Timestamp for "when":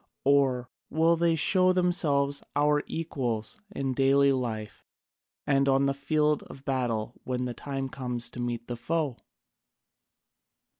7.23-7.45